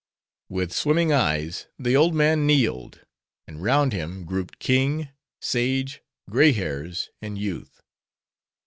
[0.49, 3.01] With swimming eyes the old man kneeled;
[3.45, 7.83] and round him grouped king, sage, gray hairs, and youth.